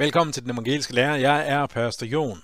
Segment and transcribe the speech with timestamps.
[0.00, 1.16] Velkommen til den evangeliske lærer.
[1.16, 2.42] Jeg er Pastor Jon.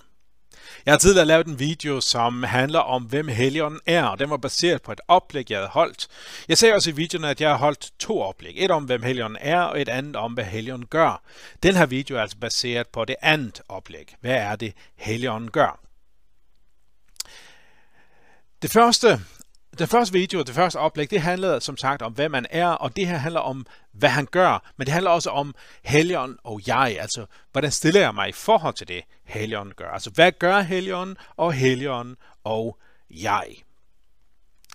[0.86, 4.36] Jeg har tidligere lavet en video, som handler om, hvem Helligånden er, og den var
[4.36, 6.08] baseret på et oplæg, jeg havde holdt.
[6.48, 8.52] Jeg sagde også i videoen, at jeg har holdt to oplæg.
[8.56, 11.22] Et om, hvem Helligånden er, og et andet om, hvad Helligånden gør.
[11.62, 14.14] Den her video er altså baseret på det andet oplæg.
[14.20, 15.80] Hvad er det, Helligånden gør?
[18.62, 19.20] Det første
[19.78, 22.96] den første video, det første oplæg, det handlede som sagt om, hvad man er, og
[22.96, 26.96] det her handler om, hvad han gør, men det handler også om Helion og jeg,
[27.00, 29.90] altså hvordan stiller jeg mig i forhold til det, Helion gør.
[29.90, 32.78] Altså hvad gør Helion og Helion og
[33.10, 33.46] jeg?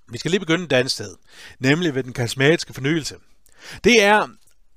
[0.09, 1.16] Vi skal lige begynde et andet sted,
[1.59, 3.16] nemlig ved den karismatiske fornyelse.
[3.83, 4.27] Det er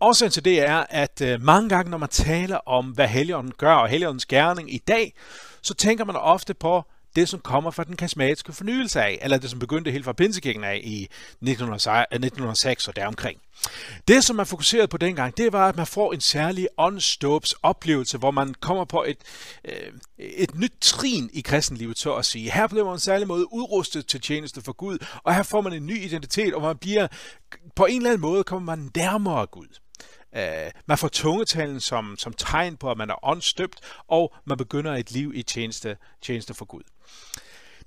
[0.01, 3.75] Årsagen til det er, at øh, mange gange, når man taler om, hvad Helligånden gør
[3.75, 5.15] og Helligåndens gerning i dag,
[5.63, 6.85] så tænker man ofte på
[7.17, 10.65] det, som kommer fra den karismatiske fornyelse af, eller det, som begyndte helt fra Pinsekirken
[10.65, 13.41] af i 1906 og deromkring.
[14.09, 18.19] Det, som man fokuserede på dengang, det var, at man får en særlig åndsdåbs oplevelse,
[18.19, 19.17] hvor man kommer på et,
[19.65, 22.51] øh, et nyt trin i kristenlivet, så at sige.
[22.51, 25.73] Her bliver man en særlig måde udrustet til tjeneste for Gud, og her får man
[25.73, 27.09] en ny identitet, og man bliver,
[27.77, 29.84] på en eller anden måde kommer man nærmere Gud.
[30.37, 34.95] Uh, man får tungetalen som, som tegn på, at man er åndstøbt, og man begynder
[34.95, 36.83] et liv i tjeneste, tjeneste for Gud.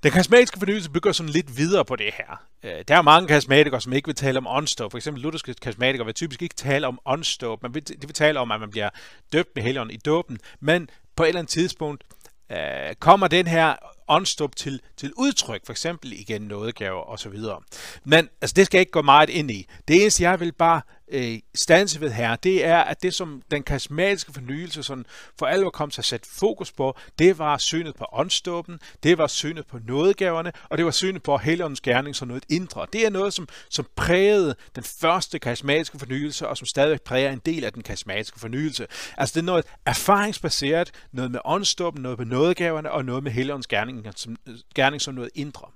[0.03, 2.43] Den karismatiske fornyelse bygger sådan lidt videre på det her.
[2.63, 4.91] Øh, der er mange karismatikere, som ikke vil tale om åndsdåb.
[4.91, 7.63] For eksempel lutherske karismatikere vil typisk ikke tale om åndsdåb.
[7.63, 8.89] Man vil, de vil tale om, at man bliver
[9.33, 12.03] døbt med helligånden i dåben, men på et eller andet tidspunkt
[12.51, 13.75] øh, kommer den her
[14.07, 17.39] åndsdåb til, til udtryk, for eksempel igen nådegaver osv.
[18.03, 19.67] Men altså, det skal jeg ikke gå meget ind i.
[19.87, 23.63] Det eneste, jeg vil bare øh, stanse ved her, det er, at det som den
[23.63, 25.05] karismatiske fornyelse sådan
[25.39, 29.27] for alvor kom til at sætte fokus på, det var synet på åndsdåben, det var
[29.27, 32.85] synet på nådegaverne, og det var synet på Helligåndens gerning som noget indre.
[32.93, 37.41] Det er noget, som, som prægede den første karismatiske fornyelse, og som stadig præger en
[37.45, 38.87] del af den karismatiske fornyelse.
[39.17, 43.67] Altså det er noget erfaringsbaseret, noget med åndsdåben, noget med nådegaverne, og noget med Helligåndens
[43.67, 44.37] gerning som,
[44.75, 45.67] gerning som noget indre.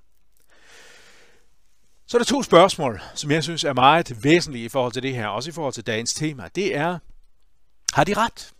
[2.12, 5.14] Så er der to spørgsmål, som jeg synes er meget væsentlige i forhold til det
[5.14, 6.48] her, også i forhold til dagens tema.
[6.54, 6.98] Det er,
[7.92, 8.52] har de ret?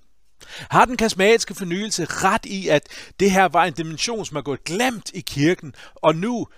[0.71, 2.89] Har den karismatiske fornyelse ret i, at
[3.21, 6.49] det her var en dimension, som er gået glemt i kirken, og nu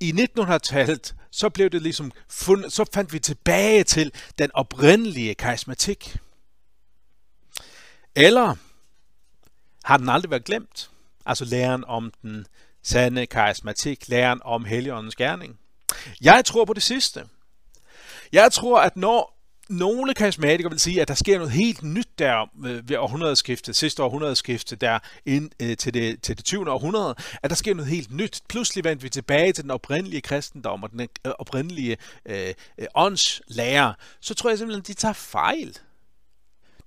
[0.00, 6.16] i 1900-tallet, så blev det ligesom fundet, så fandt vi tilbage til den oprindelige karismatik.
[8.14, 8.54] Eller
[9.84, 10.90] har den aldrig været glemt?
[11.26, 12.46] Altså læren om den
[12.82, 15.58] sande karismatik, læren om Helligåndens gerning.
[16.20, 17.24] Jeg tror på det sidste.
[18.32, 19.34] Jeg tror, at når
[19.68, 24.76] nogle karismatikere vil sige, at der sker noget helt nyt der ved århundredeskiftet, sidste århundredeskifte,
[24.76, 26.70] der ind øh, til, det, til det 20.
[26.70, 28.40] århundrede, at der sker noget helt nyt.
[28.48, 33.92] Pludselig vendte vi tilbage til den oprindelige kristendom og den øh, oprindelige øh, øh åndslærer.
[34.20, 35.78] Så tror jeg simpelthen, at de tager fejl.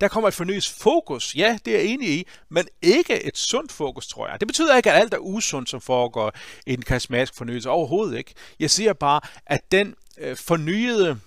[0.02, 1.36] Der kommer et fornyet fokus.
[1.36, 4.40] Ja, det er jeg enig i, men ikke et sundt fokus, tror jeg.
[4.40, 6.34] Det betyder ikke, at alt er usundt, som foregår
[6.66, 7.70] i den karismatisk fornyelse.
[7.70, 8.34] Overhovedet ikke.
[8.60, 11.20] Jeg siger bare, at den øh, fornyede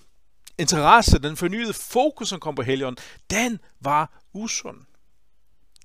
[0.57, 4.77] interesse, den fornyede fokus, som kom på Helligånden, den var usund.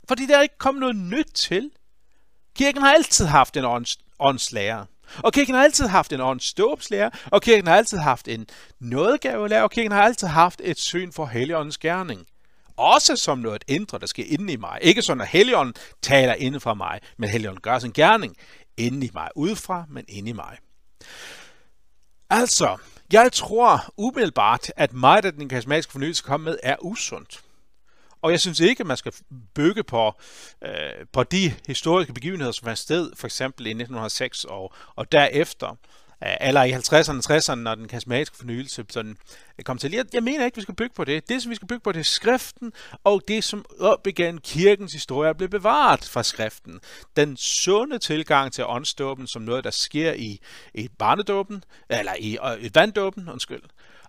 [0.08, 1.70] Fordi der er ikke kommet noget nyt til.
[2.56, 4.84] Kirken har altid haft en ånds, åndslærer.
[5.18, 8.46] Og kirken har altid haft en åndsdåbslærer, og kirken har altid haft en
[8.80, 12.26] nådegavelærer, og kirken har altid haft et syn for Helligåndens gerning
[12.76, 14.78] også som noget indre, der sker inde i mig.
[14.82, 18.36] Ikke sådan, at Helligånden taler inde fra mig, men Helligånden gør sin gerning
[18.76, 19.28] inde i mig.
[19.36, 20.58] Udefra, men inde i mig.
[22.30, 22.76] Altså,
[23.12, 27.40] jeg tror umiddelbart, at meget af den karismatiske fornyelse kom med er usundt.
[28.22, 29.12] Og jeg synes ikke, at man skal
[29.54, 30.12] bygge på,
[30.64, 35.76] øh, på de historiske begivenheder, som var sted, for eksempel i 1906 og, og derefter
[36.20, 39.16] eller i 50'erne og 60'erne, når den karismatiske fornyelse sådan
[39.58, 39.92] øh, kom til.
[39.92, 41.28] Jeg, jeg mener ikke, vi skal bygge på det.
[41.28, 42.72] Det, som vi skal bygge på, det er skriften,
[43.04, 46.80] og det, som op igen kirkens historie blev bevaret fra skriften.
[47.16, 50.40] Den sunde tilgang til åndsdåben som noget, der sker i,
[50.74, 53.62] i barnedåben, eller i, i vanddåben, undskyld.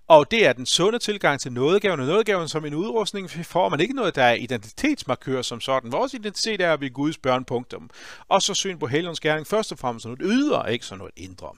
[0.08, 3.80] Og det er den sunde tilgang til nådegaven, og nådegaven som en udrustning får man
[3.80, 5.92] ikke noget, der er identitetsmarkør som sådan.
[5.92, 7.90] Vores identitet er, at vi er Guds børn, punktum.
[8.28, 11.14] Og så syn på helgens gerning først og fremmest som noget ydre, ikke som noget
[11.18, 11.50] indre.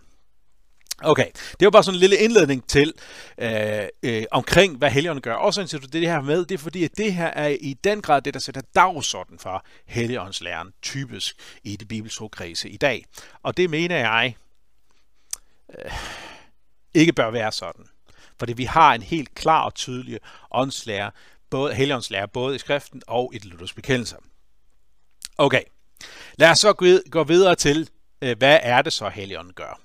[1.04, 1.25] Okay,
[1.60, 2.94] det var bare sådan en lille indledning til
[3.38, 5.34] øh, øh, omkring, hvad Helligånden gør.
[5.34, 8.01] Og Også du det her med, det er fordi, at det her er i den
[8.01, 13.06] grad det, der sætter dagsorden for Helligåndslæren, typisk i det bibelskredse i dag.
[13.44, 14.36] Og det mener jeg
[15.80, 15.92] øh,
[16.94, 17.86] ikke bør være sådan.
[18.40, 20.19] Fordi vi har en helt klar og tydelig
[20.52, 21.12] åndslære,
[21.50, 24.16] både Helligåndslære, både i skriften og i det lutherske bekendelse.
[25.38, 25.62] Okay,
[26.38, 27.90] lad os så gå videre til,
[28.22, 29.80] øh, hvad er det så Helligånden gør?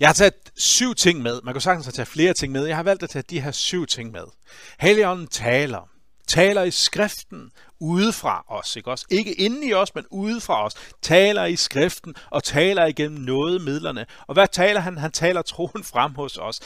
[0.00, 1.40] Jeg har taget syv ting med.
[1.44, 2.66] Man kan sagtens have taget flere ting med.
[2.66, 4.24] Jeg har valgt at tage de her syv ting med.
[4.80, 5.88] Helligånden taler.
[6.26, 7.50] Taler i skriften,
[7.80, 9.06] udefra os, ikke også?
[9.10, 10.74] Ikke inde i os, men udefra os.
[11.02, 14.06] Taler i skriften og taler igennem noget midlerne.
[14.26, 14.98] Og hvad taler han?
[14.98, 16.60] Han taler troen frem hos os.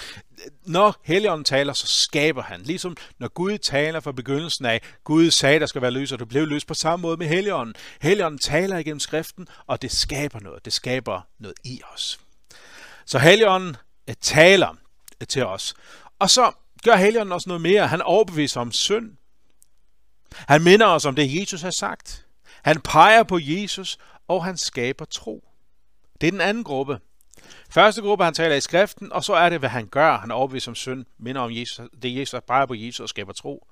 [0.66, 2.60] Når Helligånden taler, så skaber han.
[2.62, 6.24] Ligesom når Gud taler fra begyndelsen af, Gud sagde, der skal være løs, og du
[6.24, 7.74] blev løs på samme måde med Helligånden.
[8.00, 10.64] Helligånden taler igennem skriften, og det skaber noget.
[10.64, 12.21] Det skaber noget i os.
[13.06, 13.76] Så Helligånden
[14.06, 14.76] eh, taler
[15.20, 15.74] eh, til os.
[16.18, 16.52] Og så
[16.84, 17.88] gør Helligånden også noget mere.
[17.88, 19.16] Han overbeviser om synd.
[20.34, 22.26] Han minder os om det, Jesus har sagt.
[22.62, 25.44] Han peger på Jesus, og han skaber tro.
[26.20, 26.98] Det er den anden gruppe.
[27.70, 30.18] Første gruppe, han taler i skriften, og så er det, hvad han gør.
[30.18, 33.66] Han overbeviser om synd, minder om Jesus, det Jesus peger på Jesus og skaber tro.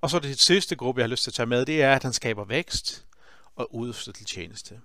[0.00, 2.02] Og så det sidste gruppe, jeg har lyst til at tage med, det er, at
[2.02, 3.06] han skaber vækst
[3.56, 4.80] og udstyr til tjeneste.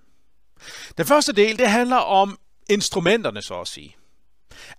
[0.98, 2.38] Den første del, det handler om
[2.70, 3.96] instrumenterne, så at sige.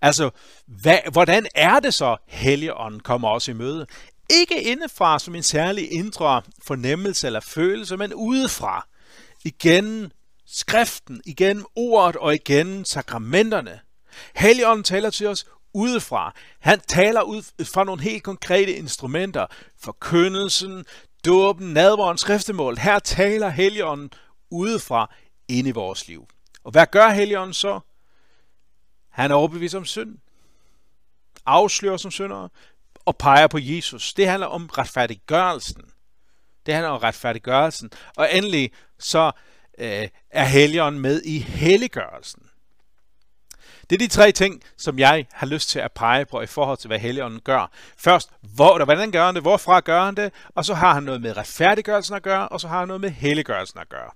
[0.02, 0.30] Altså,
[0.68, 3.88] hvad, hvordan er det så, Helligånden kommer os i møde?
[4.30, 8.88] Ikke indefra som en særlig indre fornemmelse eller følelse, men udefra.
[9.44, 10.12] Igen
[10.48, 13.80] skriften, igen ordet og igen sakramenterne.
[14.36, 16.34] Helligånden taler til os udefra.
[16.60, 19.46] Han taler ud fra nogle helt konkrete instrumenter.
[19.80, 20.86] Forkyndelsen,
[21.26, 22.78] dåben, nadvåren, skriftemål.
[22.78, 24.10] Her taler Helligånden
[24.52, 25.14] udefra
[25.48, 26.28] ind i vores liv.
[26.66, 27.80] Og hvad gør Helligånden så?
[29.10, 30.18] Han er overbevist om synd.
[31.46, 32.50] Afslører som syndere
[33.06, 34.14] og peger på Jesus.
[34.14, 35.82] Det handler om retfærdiggørelsen.
[36.66, 37.92] Det handler om retfærdiggørelsen.
[38.16, 39.32] Og endelig så
[39.78, 42.50] øh, er helligånden med i helliggørelsen.
[43.90, 46.78] Det er de tre ting, som jeg har lyst til at pege på i forhold
[46.78, 47.72] til, hvad Helligånden gør.
[47.98, 51.22] Først, hvor, hvordan gør han det, hvorfra gør han det, og så har han noget
[51.22, 54.12] med retfærdiggørelsen at gøre, og så har han noget med helliggørelsen at gøre.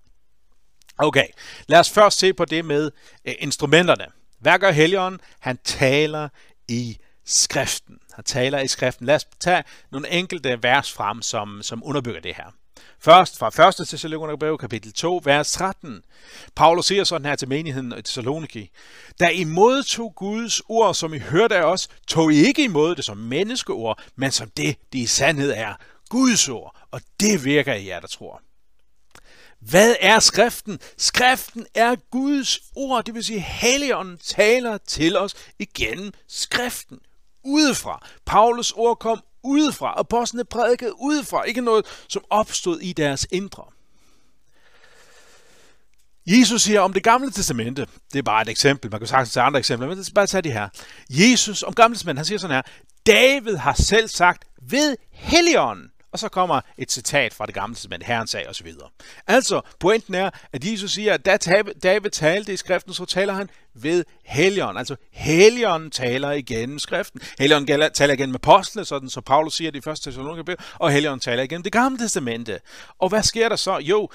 [1.02, 1.28] Okay,
[1.68, 2.92] lad os først se på det med
[3.26, 4.06] øh, instrumenterne.
[4.40, 5.22] Hvad gør Helligånden?
[5.40, 6.30] Han taler
[6.68, 7.98] i skriften.
[8.14, 9.06] Han taler i skriften.
[9.06, 12.54] Lad os tage nogle enkelte vers frem, som, som underbygger det her.
[13.00, 13.88] Først fra 1.
[13.88, 16.02] Thessalonikerbrev, kapitel 2, vers 13.
[16.56, 18.70] Paulus siger sådan her til menigheden i Thessaloniki.
[19.20, 23.06] Da I modtog Guds ord, som I hørte af os, tog I ikke imod det
[23.06, 25.74] som menneskeord, men som det, det i sandhed er.
[26.10, 28.42] Guds ord, og det virker i jer, der tror.
[29.60, 30.80] Hvad er skriften?
[30.98, 37.00] Skriften er Guds ord, det vil sige, Helligånden taler til os igennem skriften
[37.44, 38.06] udefra.
[38.26, 39.94] Paulus ord kom udefra.
[39.98, 41.44] Apostlene prædikede udefra.
[41.44, 43.64] Ikke noget, som opstod i deres indre.
[46.28, 49.44] Jesus siger om det gamle testamente, det er bare et eksempel, man kan sagtens tage
[49.44, 50.70] andre eksempler, men det er bare tage de her.
[51.10, 52.62] Jesus om gamle testamente, han siger sådan her,
[53.08, 58.04] David har selv sagt, ved Helligånden, og så kommer et citat fra det gamle testament,
[58.04, 58.68] Herren sag osv.
[59.28, 61.38] Altså, pointen er, at Jesus siger, at da
[61.84, 64.78] David talte i skriften, så taler han ved Helion.
[64.78, 67.22] Altså, Helion taler igennem skriften.
[67.40, 70.02] Helion taler igen med apostlene, sådan så Paulus siger det i 1.
[70.02, 72.60] Thessalonikerbrev, og Helion taler igennem det gamle testamente.
[73.00, 73.78] Og hvad sker der så?
[73.78, 74.10] Jo,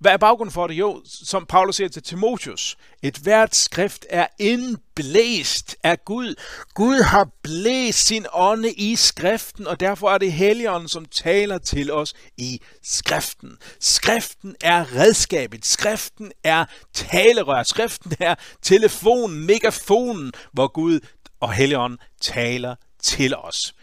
[0.00, 0.74] hvad er baggrunden for det?
[0.74, 6.34] Jo, som Paulus siger til Timotheus, et hvert skrift er indblæst af Gud.
[6.74, 11.92] Gud har blæst sin ånde i skriften, og derfor er det Helligånden, som taler til
[11.92, 13.58] os i skriften.
[13.80, 21.00] Skriften er redskabet, skriften er talerør, skriften er telefonen, megafonen, hvor Gud
[21.40, 23.74] og Helligånden taler til os.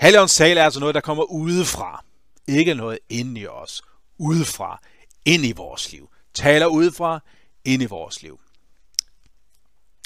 [0.00, 2.04] Helligåndens tale er altså noget, der kommer udefra,
[2.48, 3.82] ikke noget inde i os,
[4.18, 4.80] udefra
[5.24, 6.10] ind i vores liv.
[6.34, 7.20] Taler udefra,
[7.64, 8.40] ind i vores liv.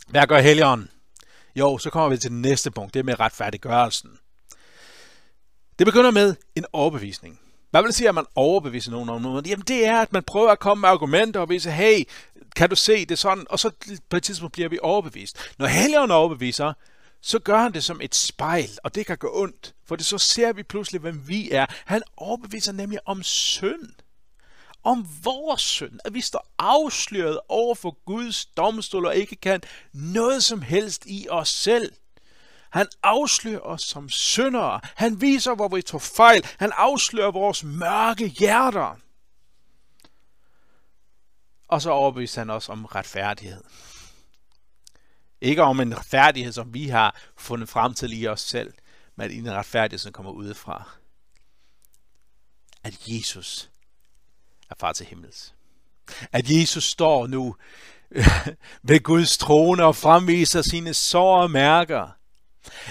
[0.08, 0.90] Hvad gør Helligånden?
[1.56, 4.18] Jo, så kommer vi til det næste punkt, det er med retfærdiggørelsen.
[5.78, 7.40] Det begynder med en overbevisning.
[7.70, 9.46] Hvad vil det sige, at man overbeviser nogen om noget?
[9.46, 12.04] Jamen det er, at man prøver at komme med argumenter og vise, hey,
[12.56, 13.46] kan du se det sådan?
[13.50, 13.70] Og så
[14.08, 15.38] på et tidspunkt bliver vi overbevist.
[15.58, 16.72] Når Helligånden overbeviser,
[17.20, 20.18] så gør han det som et spejl, og det kan gå ondt, for det så
[20.18, 21.66] ser vi pludselig, hvem vi er.
[21.84, 23.92] Han overbeviser nemlig om synd
[24.84, 29.62] om vores synd, at vi står afsløret over for Guds domstol og ikke kan
[29.92, 31.92] noget som helst i os selv.
[32.70, 34.80] Han afslører os som syndere.
[34.94, 36.46] Han viser, hvor vi tog fejl.
[36.58, 38.96] Han afslører vores mørke hjerter.
[41.68, 43.64] Og så overbeviser han os om retfærdighed.
[45.40, 48.74] Ikke om en retfærdighed, som vi har fundet frem til i os selv,
[49.16, 50.90] men en retfærdighed, som kommer udefra.
[52.84, 53.70] At Jesus
[54.74, 55.54] er far til himmels.
[56.32, 57.56] At Jesus står nu
[58.88, 62.08] ved Guds trone og fremviser sine sår og mærker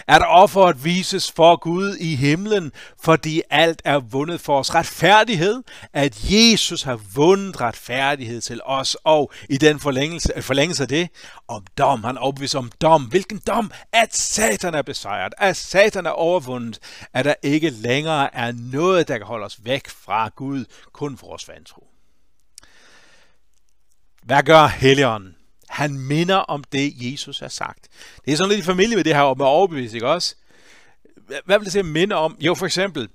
[0.08, 2.72] at offeret vises for Gud i himlen,
[3.04, 5.64] fordi alt er vundet for os retfærdighed,
[5.94, 11.10] at Jesus har vundet retfærdighed til os, og i den forlængelse, forlængelse af det,
[11.48, 13.04] om dom, han opviser om dom.
[13.04, 13.72] Hvilken dom?
[13.94, 16.80] At Satan er besejret, at Satan er overvundet,
[17.14, 21.28] at der ikke længere er noget, der kan holde os væk fra Gud, kun for
[21.28, 21.88] vores vantro.
[24.24, 25.36] Hvad gør Helligånden?
[25.70, 27.88] Han minder om det, Jesus har sagt.
[28.26, 30.36] Det er sådan lidt i familie med det her med overbevisning ikke også?
[31.46, 32.38] Hvad vil det sige minde om?
[32.40, 33.10] Jo, for eksempel,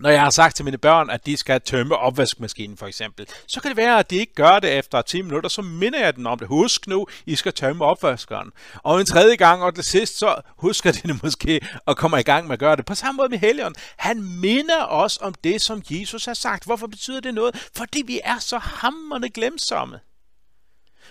[0.00, 3.60] når jeg har sagt til mine børn, at de skal tømme opvaskemaskinen for eksempel, så
[3.60, 6.26] kan det være, at de ikke gør det efter 10 minutter, så minder jeg dem
[6.26, 6.48] om det.
[6.48, 8.50] Husk nu, I skal tømme opvaskeren.
[8.74, 12.22] Og en tredje gang, og det sidste, så husker de det måske og kommer i
[12.22, 12.86] gang med at gøre det.
[12.86, 13.74] På samme måde med Helion.
[13.96, 16.64] Han minder os om det, som Jesus har sagt.
[16.64, 17.68] Hvorfor betyder det noget?
[17.76, 19.98] Fordi vi er så hammerne glemsomme.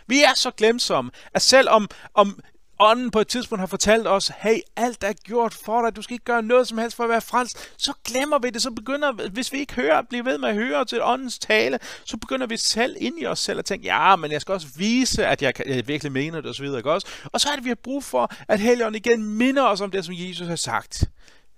[0.07, 2.39] Vi er så glemsomme, at selv om, om
[2.79, 6.13] ånden på et tidspunkt har fortalt os, hey, alt er gjort for dig, du skal
[6.13, 9.29] ikke gøre noget som helst for at være frelst, så glemmer vi det, så begynder,
[9.29, 12.57] hvis vi ikke hører, bliver ved med at høre til åndens tale, så begynder vi
[12.57, 15.67] selv ind i os selv at tænke, ja, men jeg skal også vise, at jeg,
[15.67, 16.65] jeg virkelig mener det, osv.
[16.65, 17.07] Ikke også?
[17.25, 20.05] Og så er det, vi har brug for, at Helligånden igen minder os om det,
[20.05, 21.03] som Jesus har sagt.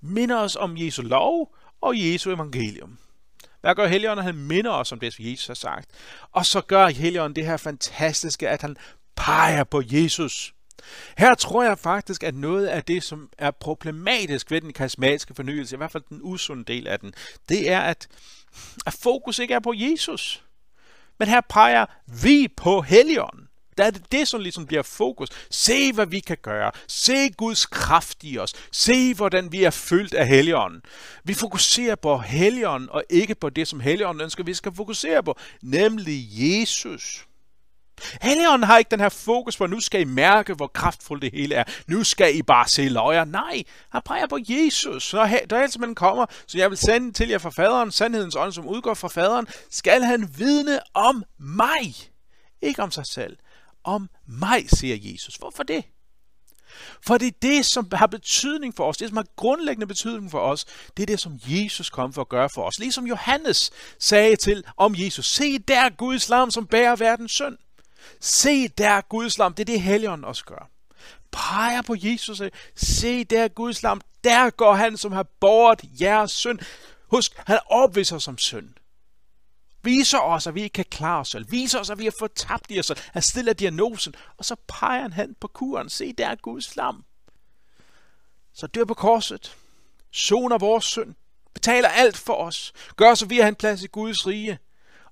[0.02, 2.98] Minder os om Jesu lov og Jesu evangelium.
[3.62, 4.26] Hvad gør Helligånden?
[4.26, 5.90] Han minder os om det, som Jesus har sagt.
[6.32, 8.78] Og så gør Helligånden det her fantastiske, at han
[9.16, 10.54] peger på Jesus.
[11.18, 15.76] Her tror jeg faktisk, at noget af det, som er problematisk ved den karismatiske fornyelse,
[15.76, 17.14] i hvert fald den usunde del af den,
[17.50, 18.08] det er, at,
[18.86, 20.44] at fokus ikke er på Jesus.
[21.20, 21.86] Men her peger
[22.24, 23.49] vi på Helligånden.
[23.80, 25.30] Der er det det, som ligesom bliver fokus.
[25.52, 26.72] Se, hvad vi kan gøre.
[26.88, 28.54] Se Guds kraft i os.
[28.72, 30.82] Se, hvordan vi er fyldt af Helligånden.
[31.24, 35.38] Vi fokuserer på Helligånden, og ikke på det, som Helligånden ønsker, vi skal fokusere på,
[35.62, 37.26] nemlig Jesus.
[38.22, 41.56] Helligånden har ikke den her fokus på, nu skal I mærke, hvor kraftfuldt det hele
[41.56, 41.64] er.
[41.88, 43.26] Nu skal I bare se løjer.
[43.26, 45.14] Nej, han peger på Jesus.
[45.14, 48.94] Når man kommer, så jeg vil sende til jer fra faderen, sandhedens ånd, som udgår
[48.94, 51.96] fra faderen, skal han vidne om mig.
[52.62, 53.38] Ikke om sig selv
[53.84, 55.36] om mig, siger Jesus.
[55.36, 55.84] Hvorfor det?
[57.06, 60.40] For det er det, som har betydning for os, det som har grundlæggende betydning for
[60.40, 60.66] os,
[60.98, 62.80] det er det, som Jesus kom for at gøre for os.
[62.80, 67.58] Ligesom Johannes sagde til om Jesus, se der Guds lam, som bærer verdens synd.
[68.20, 70.70] Se der Guds lam, det er det Helligånden også gør.
[71.32, 76.32] Peger på Jesus, og se der Guds lam, der går han, som har båret jeres
[76.32, 76.60] synd.
[77.08, 78.70] Husk, han opviser som synd
[79.84, 82.32] viser os, at vi ikke kan klare os selv, viser os, at vi har fået
[82.32, 85.90] tabt i os selv, han stiller diagnosen, og så peger han hen på kuren.
[85.90, 87.06] Se, der er Guds lam.
[88.54, 89.58] Så dør på korset,
[90.12, 91.16] soner vores synd,
[91.54, 94.60] betaler alt for os, gør så vi har en plads i Guds rige,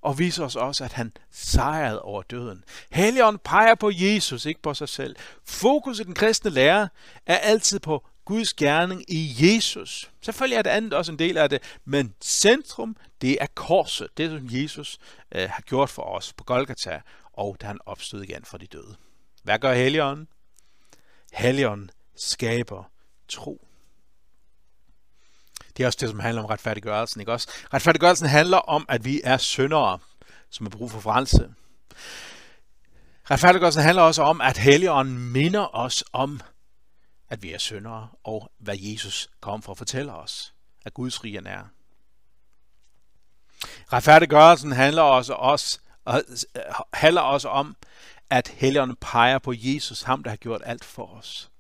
[0.02, 2.64] og viser os også, at han sejrede over døden.
[2.92, 5.16] Helligånden peger på Jesus, ikke på sig selv.
[5.46, 6.90] Fokus i den kristne lære
[7.26, 10.12] er altid på Guds gerning i Jesus.
[10.22, 14.30] Selvfølgelig er det andet også en del af det, men centrum, det er korset, det
[14.30, 14.98] som Jesus
[15.32, 17.02] øh, har gjort for os på Golgata,
[17.34, 18.96] og da han opstod igen fra de døde.
[19.44, 20.28] Hvad gør Helligånden?
[21.34, 22.92] Helligånden skaber
[23.28, 23.68] tro.
[25.78, 27.50] Det er også det, som handler om retfærdiggørelsen, ikke også?
[27.74, 30.00] Retfærdiggørelsen handler om, at vi er syndere,
[30.50, 31.54] som har brug for frelse.
[33.32, 36.42] Retfærdiggørelsen handler også om, at Helligånden minder os om
[37.30, 40.54] at vi er syndere, og hvad Jesus kom for at fortælle os,
[40.86, 41.64] at Guds rige er.
[43.94, 45.80] Retfærdiggørelsen handler også, os,
[46.94, 47.76] handler også om,
[48.30, 51.52] at Helligånden peger på Jesus, ham der har gjort alt for os.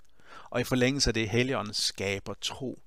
[0.49, 2.81] Og i forlængelse af det, Helligånden skaber tro.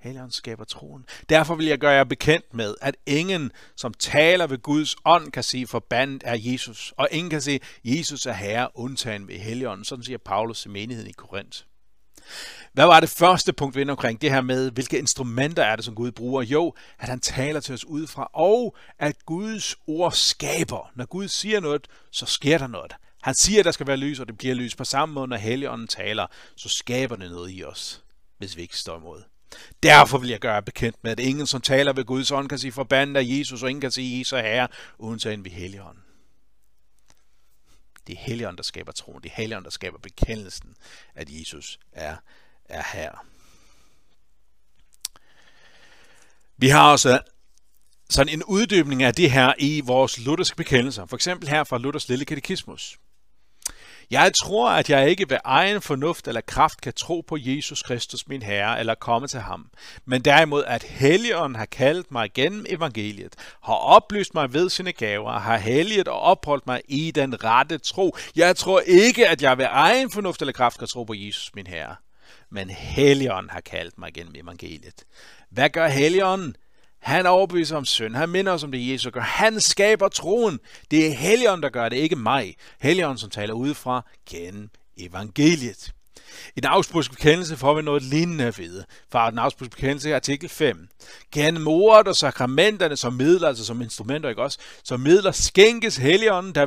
[0.00, 1.06] Helligånden skaber troen.
[1.28, 5.42] Derfor vil jeg gøre jer bekendt med, at ingen, som taler ved Guds ånd, kan
[5.42, 6.94] sige, forbandet er Jesus.
[6.96, 9.84] Og ingen kan sige, Jesus er herre, undtagen ved Helligånden.
[9.84, 11.62] Sådan siger Paulus i menigheden i Korinth.
[12.72, 14.20] Hvad var det første punkt, vi endte omkring?
[14.20, 16.42] Det her med, hvilke instrumenter er det, som Gud bruger?
[16.42, 20.92] Jo, at han taler til os udefra, og at Guds ord skaber.
[20.94, 22.92] Når Gud siger noget, så sker der noget.
[23.22, 24.76] Han siger, at der skal være lys, og det bliver lys.
[24.76, 26.26] På samme måde, når Helligånden taler,
[26.56, 28.02] så skaber det noget i os,
[28.38, 29.22] hvis vi ikke står imod.
[29.82, 32.72] Derfor vil jeg gøre bekendt med, at ingen, som taler ved Guds ånd, kan sige
[32.72, 36.02] forbandet af Jesus, og ingen kan sige Jesus er herre, undtagen ved Helligånden.
[38.06, 39.22] Det er Helligånden, der skaber troen.
[39.22, 40.74] Det er Helligånden, der skaber bekendelsen,
[41.14, 42.16] at Jesus er,
[42.64, 43.26] er her.
[46.56, 47.20] Vi har også
[48.10, 51.06] sådan en uddybning af det her i vores lutherske bekendelser.
[51.06, 52.98] For eksempel her fra Luthers Lille Katekismus.
[54.10, 58.28] Jeg tror, at jeg ikke ved egen fornuft eller kraft kan tro på Jesus Kristus,
[58.28, 59.70] min Herre, eller komme til ham,
[60.04, 63.34] men derimod, at Helligånden har kaldt mig gennem evangeliet,
[63.64, 68.16] har oplyst mig ved sine gaver, har helliget og opholdt mig i den rette tro.
[68.36, 71.66] Jeg tror ikke, at jeg ved egen fornuft eller kraft kan tro på Jesus, min
[71.66, 71.96] Herre.
[72.50, 75.04] men Helligånden har kaldt mig gennem evangeliet.
[75.50, 76.56] Hvad gør Helligånden?
[77.04, 78.16] Han overbeviser om synd.
[78.16, 79.20] Han minder os om det, Jesus gør.
[79.20, 80.60] Han skaber troen.
[80.90, 82.56] Det er Helligånden, der gør det, ikke mig.
[82.80, 85.92] Helligånden, som taler udefra gennem evangeliet.
[86.56, 88.84] I den afsprudske bekendelse får vi noget lignende at vide.
[89.12, 90.88] Fra den afsprudske bekendelse artikel 5.
[91.32, 94.58] Gennem ordet og sakramenterne som midler, altså som instrumenter, ikke også?
[94.84, 96.66] Som midler skænkes Helligånden, der,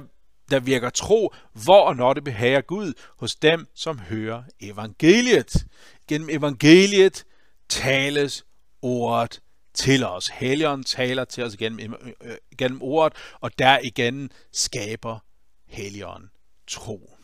[0.52, 5.66] der virker tro, hvor og når det behager Gud hos dem, som hører evangeliet.
[6.08, 7.24] Gennem evangeliet
[7.70, 8.46] tales
[8.82, 9.42] ordet
[9.78, 10.28] til os.
[10.28, 15.20] Helligånden taler til os gennem, øh, øh gennem ordet, og der igen skaber
[15.68, 16.30] Helligånden
[16.68, 17.18] tro.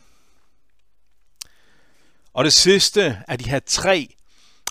[2.32, 4.14] Og det sidste af de her tre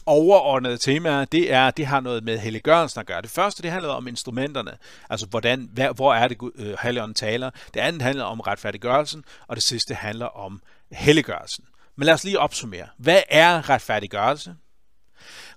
[0.05, 3.21] overordnede temaer, det er, det har noget med helliggørelsen at gøre.
[3.21, 4.77] Det første, det handler om instrumenterne,
[5.09, 7.49] altså hvordan, hvor er det øh, Helligånden taler.
[7.73, 10.61] Det andet handler om retfærdiggørelsen, og det sidste handler om
[10.91, 11.65] helliggørelsen.
[11.95, 12.87] Men lad os lige opsummere.
[12.97, 14.55] Hvad er retfærdiggørelse?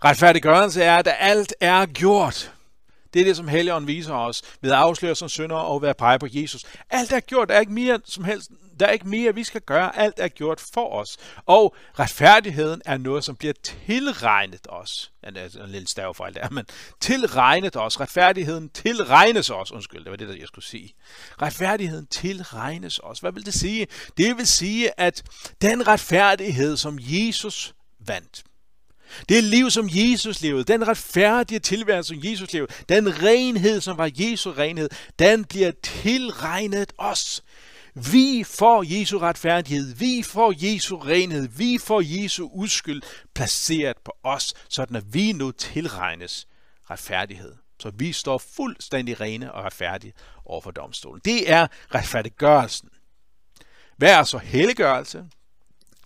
[0.04, 2.52] Retfærdiggørelse er, at alt er gjort.
[3.14, 5.96] Det er det, som Helligånden viser os ved at afsløre som synder og ved at
[5.96, 6.64] pege på Jesus.
[6.90, 7.48] Alt er gjort.
[7.48, 8.50] Der er ikke mere som helst.
[8.80, 9.98] Der er ikke mere, vi skal gøre.
[9.98, 11.16] Alt er gjort for os.
[11.46, 15.12] Og retfærdigheden er noget, som bliver tilregnet os.
[15.24, 16.66] Ja, det er en lille stavefejl der, men
[17.00, 18.00] tilregnet os.
[18.00, 19.72] Retfærdigheden tilregnes os.
[19.72, 20.94] Undskyld, det var det, jeg skulle sige.
[21.42, 23.18] Retfærdigheden tilregnes os.
[23.18, 23.86] Hvad vil det sige?
[24.16, 25.22] Det vil sige, at
[25.62, 27.74] den retfærdighed, som Jesus
[28.06, 28.44] vandt,
[29.28, 34.10] det liv, som Jesus levede, den retfærdige tilværelse, som Jesus levede, den renhed, som var
[34.14, 37.42] Jesu renhed, den bliver tilregnet os.
[37.94, 43.02] Vi får Jesu retfærdighed, vi får Jesu renhed, vi får Jesu uskyld
[43.34, 46.46] placeret på os, sådan at vi nu tilregnes
[46.90, 47.54] retfærdighed.
[47.82, 50.12] Så vi står fuldstændig rene og retfærdige
[50.44, 51.20] over for domstolen.
[51.25, 52.88] Det er retfærdiggørelsen.
[53.96, 55.25] Hvad er så helliggørelse?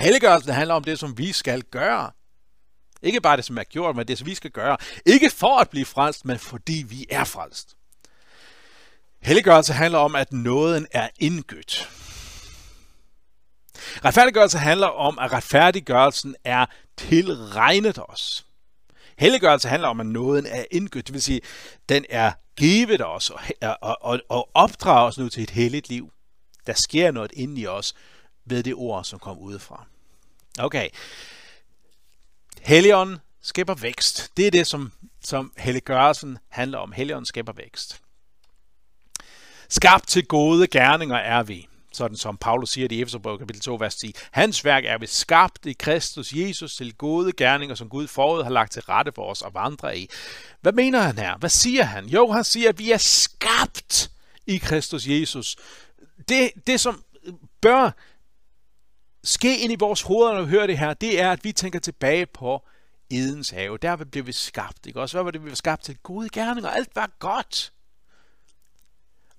[0.01, 2.11] Helliggørelsen handler om det, som vi skal gøre.
[3.03, 4.77] Ikke bare det, som er gjort, men det, som vi skal gøre.
[5.07, 7.77] Ikke for at blive frelst, men fordi vi er frelst.
[9.23, 11.91] Helliggørelse handler om, at nåden er indgødt.
[14.05, 16.67] Retfærdiggørelse handler om, at retfærdiggørelsen er
[16.97, 18.47] tilregnet os.
[19.19, 21.41] Helliggørelse handler om, at nåden er indgødt, det vil sige,
[21.89, 23.41] den er givet os og,
[23.81, 26.13] og, og, og opdrager os nu til et helligt liv.
[26.67, 27.95] Der sker noget inde i os
[28.45, 29.87] ved det ord, som kom udefra.
[30.59, 30.89] Okay,
[32.61, 34.31] Helligånden skaber vækst.
[34.37, 34.93] Det er det, som,
[35.25, 36.93] som helliggørelsen handler om.
[36.93, 38.01] Helligånden skaber vækst.
[39.69, 43.75] Skabt til gode gerninger er vi, sådan som Paulus siger det i Efeserbrevet kapitel 2,
[43.75, 44.15] vers 10.
[44.31, 48.51] Hans værk er vi skabt i Kristus Jesus til gode gerninger, som Gud forud har
[48.51, 50.11] lagt til rette for os at vandre i.
[50.61, 51.37] Hvad mener han her?
[51.39, 52.07] Hvad siger han?
[52.07, 54.11] Jo, han siger, at vi er skabt
[54.47, 55.57] i Kristus Jesus.
[56.29, 57.05] Det, det som
[57.61, 57.91] bør
[59.25, 61.79] ske ind i vores hoveder, når vi hører det her, det er, at vi tænker
[61.79, 62.63] tilbage på
[63.11, 63.79] Edens have.
[63.79, 64.87] Der blev vi skabt.
[64.87, 65.01] Ikke?
[65.01, 65.97] Også hvad var det, vi var skabt til?
[66.03, 66.71] Gode gerninger.
[66.71, 67.73] Alt var godt.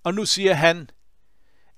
[0.04, 0.90] Og nu siger han,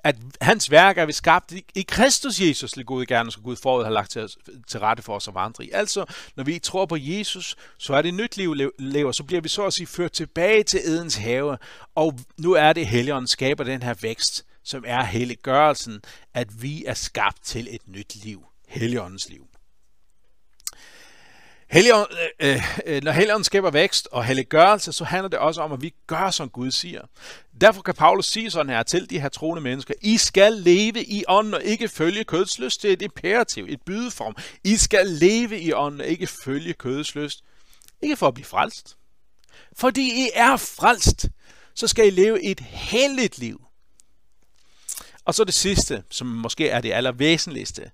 [0.03, 3.55] at hans værk er vi skabt i, i Kristus Jesus til gode gerninger, som Gud
[3.55, 4.29] forud har lagt til,
[4.67, 5.71] til rette for os at vandre i.
[5.73, 9.49] Altså, når vi tror på Jesus, så er det nyt liv lever, så bliver vi
[9.49, 11.57] så at sige ført tilbage til Edens have,
[11.95, 16.01] og nu er det Helligånden skaber den her vækst, som er helliggørelsen,
[16.33, 18.45] at vi er skabt til et nyt liv.
[18.67, 19.47] Helligåndens liv.
[21.73, 25.81] Helligånd, øh, øh, når Helligånden skaber vækst og helliggørelse, så handler det også om, at
[25.81, 27.01] vi gør, som Gud siger.
[27.61, 31.23] Derfor kan Paulus sige sådan her til de her troende mennesker, I skal leve i
[31.27, 32.81] ånden og ikke følge kødslyst.
[32.81, 34.35] Det er et imperativ, et bydeform.
[34.63, 37.43] I skal leve i ånden og ikke følge kødslyst.
[38.01, 38.97] Ikke for at blive frelst.
[39.77, 41.25] Fordi I er frelst,
[41.75, 43.62] så skal I leve et helligt liv.
[45.25, 47.91] Og så det sidste, som måske er det allervæsentligste,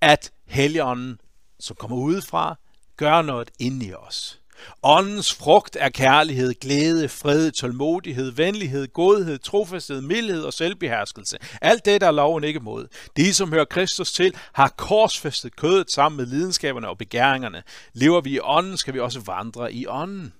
[0.00, 1.20] at Helligånden,
[1.60, 2.56] som kommer udefra,
[2.96, 4.40] gør noget inde i os.
[4.82, 11.38] Åndens frugt er kærlighed, glæde, fred, tålmodighed, venlighed, godhed, trofasthed, mildhed og selvbeherskelse.
[11.62, 12.88] Alt det, der er loven ikke mod.
[13.16, 17.62] De, som hører Kristus til, har korsfæstet kødet sammen med lidenskaberne og begæringerne.
[17.92, 20.32] Lever vi i ånden, skal vi også vandre i ånden.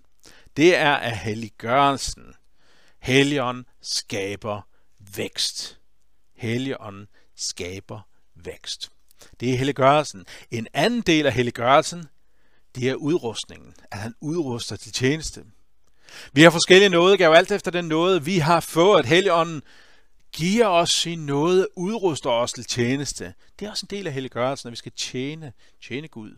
[0.56, 2.34] Det er af helliggørelsen.
[3.00, 4.60] Helligånden skaber
[5.16, 5.77] vækst.
[6.38, 8.00] Helligånden skaber
[8.34, 8.88] vækst.
[9.40, 10.26] Det er helliggørelsen.
[10.50, 12.04] En anden del af helliggørelsen,
[12.74, 13.74] det er udrustningen.
[13.90, 15.44] At han udruster til tjeneste.
[16.32, 18.98] Vi har forskellige nådegaver, alt efter den nåde, vi har fået.
[18.98, 19.62] At Helligånden
[20.32, 23.34] giver os sin nåde, udruster os til tjeneste.
[23.58, 25.52] Det er også en del af helliggørelsen, at vi skal tjene,
[25.88, 26.30] tjene Gud.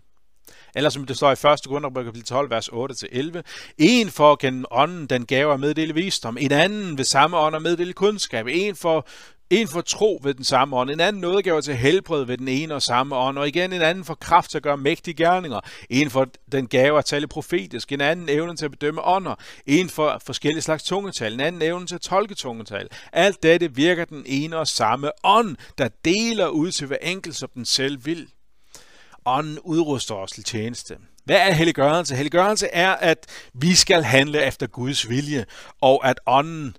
[0.75, 1.41] Eller som det står i 1.
[1.67, 3.43] Korintherbrev kapitel 12, vers 8-11.
[3.79, 7.63] En for gennem ånden den gave at meddele visdom, en anden ved samme ånd at
[7.63, 9.07] meddele kundskab, en for
[9.51, 12.75] en for tro ved den samme ånd, en anden nådegave til helbred ved den ene
[12.75, 15.61] og samme ånd, og igen en anden for kraft til at gøre mægtige gerninger,
[15.91, 19.35] en for den gave at tale profetisk, en anden evne til at bedømme ånder,
[19.67, 22.89] en for forskellige slags tungetal, en anden evne til at tolke tungetal.
[23.13, 27.49] Alt dette virker den ene og samme ånd, der deler ud til hver enkelt, som
[27.55, 28.29] den selv vil.
[29.25, 30.97] Ånden udruster os til tjeneste.
[31.25, 32.15] Hvad er helliggørelse?
[32.15, 35.45] Helliggørelse er, at vi skal handle efter Guds vilje,
[35.81, 36.77] og at ånden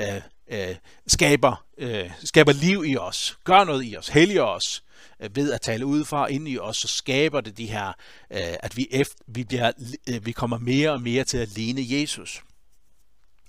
[0.00, 4.84] øh, øh, skaber, øh, skaber liv i os, gør noget i os, helliger os
[5.20, 7.88] øh, ved at tale udefra ind i os, så skaber det de her,
[8.30, 9.72] øh, at vi, efter, vi, bliver,
[10.08, 12.42] øh, vi kommer mere og mere til at ligne Jesus.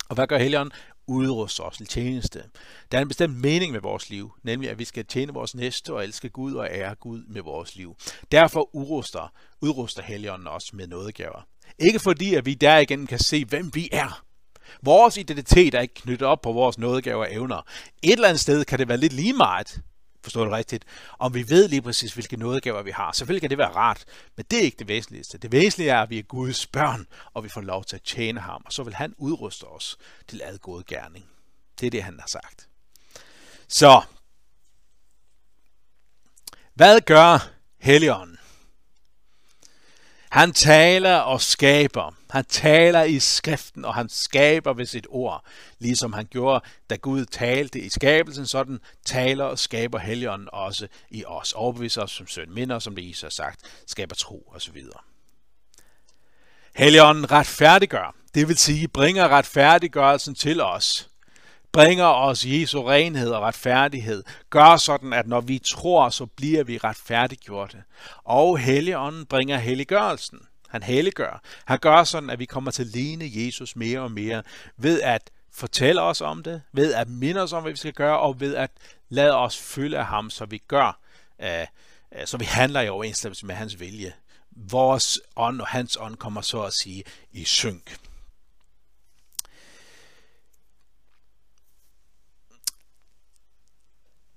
[0.10, 0.74] Og hvad gør Helligånden?
[1.08, 2.44] Udruster os til tjeneste.
[2.92, 5.94] Der er en bestemt mening med vores liv, nemlig at vi skal tjene vores næste
[5.94, 7.96] og elske Gud og ære Gud med vores liv.
[8.32, 11.48] Derfor udruster, udruster Helligånden os med nådegaver.
[11.80, 14.24] Ikke fordi, at vi derigennem kan se, hvem vi er,
[14.82, 17.62] Vores identitet er ikke knyttet op på vores nådegaver og evner.
[18.04, 19.82] Et eller andet sted kan det være lidt lige meget,
[20.24, 20.86] forstår det rigtigt,
[21.20, 23.12] om vi ved lige præcis, hvilke nådegaver vi har.
[23.12, 24.06] Selvfølgelig kan det være rart,
[24.38, 25.38] men det er ikke det væsentligste.
[25.38, 28.40] Det væsentlige er, at vi er Guds børn, og vi får lov til at tjene
[28.40, 31.26] ham, og så vil han udruste os til ad gode gerning.
[31.80, 32.68] Det er det, han har sagt.
[33.68, 34.02] Så,
[36.74, 38.39] hvad gør Helligånden?
[40.30, 42.16] Han taler og skaber.
[42.30, 45.46] Han taler i skriften, og han skaber ved sit ord,
[45.80, 51.24] ligesom han gjorde, da Gud talte i skabelsen, sådan taler og skaber Helligånden også i
[51.26, 51.54] os.
[51.54, 54.84] Overbeviser os som søn, minder, som det Jesus har sagt, skaber tro osv.
[56.76, 61.10] Helligånden retfærdiggør, det vil sige bringer retfærdiggørelsen til os,
[61.72, 66.78] bringer os Jesu renhed og retfærdighed, gør sådan, at når vi tror, så bliver vi
[66.78, 67.84] retfærdiggjorte.
[68.24, 70.40] Og Helligånden bringer helliggørelsen.
[70.70, 71.42] Han helliggør.
[71.66, 74.44] Han gør sådan, at vi kommer til at ligne Jesus mere og mere
[74.78, 78.20] ved at fortælle os om det, ved at minde os om, hvad vi skal gøre,
[78.20, 78.72] og ved at
[79.10, 81.00] lade os følge af ham, så vi gør,
[81.40, 84.14] uh, så vi handler i overensstemmelse med hans vilje.
[84.52, 87.98] Vores ånd og hans ånd kommer så at sige i synk.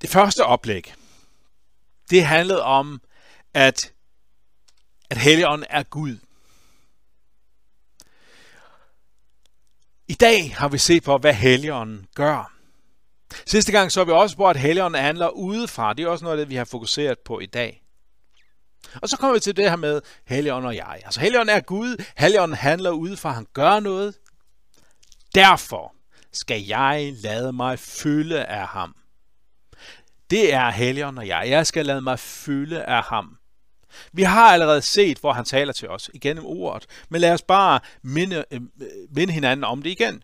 [0.02, 0.94] Det første oplæg,
[2.10, 3.00] det handlede om,
[3.54, 3.92] at,
[5.10, 6.18] at Helligånden er Gud.
[10.08, 12.52] I dag har vi set på, hvad Helligånden gør.
[13.46, 15.92] Sidste gang så vi også på, at Helligånden handler udefra.
[15.92, 17.82] Det er også noget af det, vi har fokuseret på i dag.
[19.02, 21.00] Og så kommer vi til det her med Helligånden og jeg.
[21.04, 22.04] Altså Helligånden er Gud.
[22.16, 23.30] Helligånden handler udefra.
[23.30, 24.14] Han gør noget.
[25.34, 25.94] Derfor
[26.32, 28.96] skal jeg lade mig fylde af ham.
[30.32, 31.44] Det er Helligånden og jeg.
[31.48, 33.36] Jeg skal lade mig fylde af ham.
[34.12, 37.80] Vi har allerede set, hvor han taler til os igennem ordet, men lad os bare
[38.02, 38.60] minde, øh,
[39.10, 40.22] minde hinanden om det igen.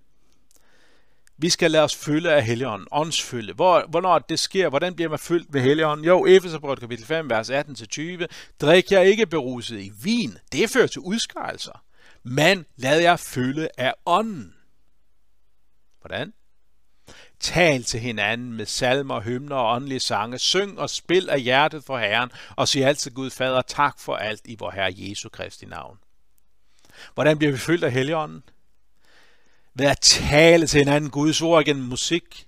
[1.36, 3.52] Vi skal lade os fylde af Helligånden, åndsfylde.
[3.52, 6.06] Hvor, hvornår det sker, hvordan bliver man fyldt med Helligånden?
[6.06, 8.26] Jo, Efeserbrevet kapitel 5, vers 18-20.
[8.60, 10.38] Drik jeg ikke beruset i vin.
[10.52, 11.84] Det fører til udskejelser.
[12.22, 14.54] Men lad jer fylde af ånden.
[16.00, 16.32] Hvordan?
[17.40, 20.38] Tal til hinanden med salmer, hymner og åndelige sange.
[20.38, 24.40] Syng og spil af hjertet for Herren, og sig altid Gud Fader tak for alt
[24.44, 25.98] i vor Herre Jesu Kristi navn.
[27.14, 28.42] Hvordan bliver vi fyldt af Helligånden?
[29.74, 32.47] Ved at tale til hinanden Guds ord gennem musik.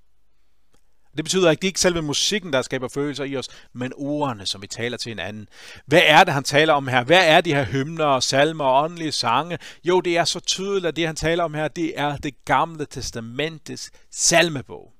[1.16, 4.46] Det betyder ikke, det er ikke selve musikken, der skaber følelser i os, men ordene,
[4.46, 5.48] som vi taler til hinanden.
[5.86, 7.04] Hvad er det, han taler om her?
[7.04, 9.58] Hvad er de her hymner, salmer og åndelige sange?
[9.84, 12.86] Jo, det er så tydeligt, at det, han taler om her, det er det gamle
[12.86, 14.92] testamentets salmebog.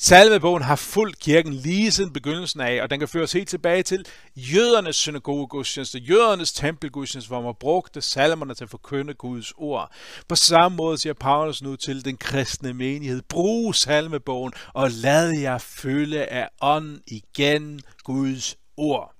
[0.00, 4.06] Salmebogen har fulgt kirken lige siden begyndelsen af, og den kan føres helt tilbage til
[4.36, 9.92] jødernes synagogegudstjeneste, jødernes tempelgudstjeneste, hvor man brugte salmerne til at forkynde Guds ord.
[10.28, 15.58] På samme måde siger Paulus nu til den kristne menighed, brug salmebogen og lad jer
[15.58, 19.17] følge af ånd igen Guds ord.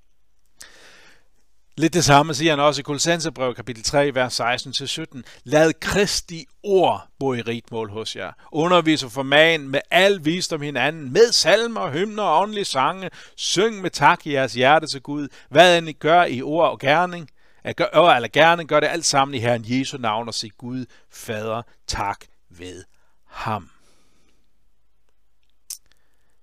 [1.78, 5.22] Lidt det samme siger han også i Kolossenserbrevet kapitel 3, vers 16-17.
[5.44, 8.32] Lad Kristi ord bo i rigt mål hos jer.
[8.52, 13.10] Undervis og forman med al visdom hinanden, med salmer, hymner og åndelige sange.
[13.36, 15.28] Syng med tak i jeres hjerte til Gud.
[15.50, 17.30] Hvad end I gør i ord og gerning,
[17.64, 20.86] at gør, eller gerning, gør det alt sammen i Herren Jesu navn og sig Gud,
[21.10, 22.84] Fader, tak ved
[23.24, 23.70] ham.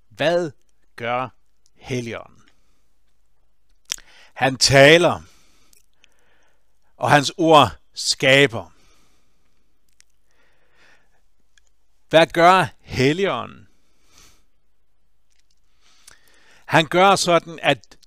[0.09, 0.51] Hvad
[0.95, 1.29] gør
[1.75, 2.44] Helligånden?
[4.35, 5.21] Han taler,
[6.97, 8.71] og hans ord skaber.
[12.09, 13.67] Hvad gør Helligånden?
[16.65, 17.97] Han gør sådan, at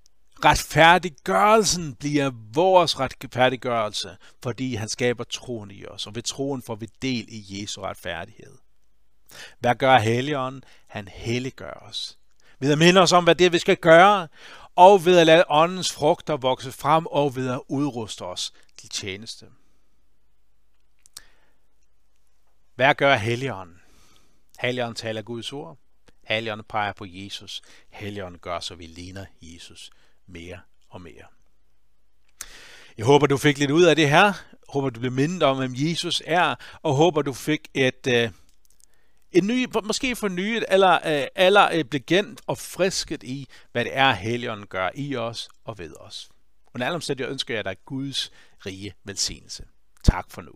[0.45, 6.88] Retfærdiggørelsen bliver vores retfærdiggørelse, fordi han skaber troen i os, og ved troen får vi
[7.03, 8.59] del i Jesu retfærdighed.
[9.59, 10.64] Hvad gør Helligånden?
[10.87, 12.19] Han helliggør os.
[12.59, 14.29] Ved at minde os om, hvad det er, vi skal gøre,
[14.79, 19.47] og ved at lade åndens frugter vokse frem, og ved at udruste os til tjeneste.
[22.75, 23.81] Hvad gør Helligånden?
[24.59, 25.79] Helligånden taler Guds ord.
[26.25, 27.62] Helligånden peger på Jesus.
[27.91, 29.91] Helligånden gør, så vi ligner Jesus
[30.27, 31.25] mere og mere.
[32.99, 34.25] Jeg håber, du fik lidt ud af det her.
[34.25, 34.35] Jeg
[34.69, 38.31] håber, du blev mindet om, hvem Jesus er, og håber, du fik et, øh,
[39.33, 44.12] en ny, måske fornyet eller, eller øh, uh, øh, og frisket i, hvad det er,
[44.12, 46.29] Helligånden gør i os og ved os.
[46.75, 48.31] Under alle omstændigheder ønsker jeg dig Guds
[48.67, 49.64] rige velsignelse.
[50.05, 50.53] Tak for nu.